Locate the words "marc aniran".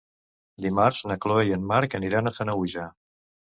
1.73-2.27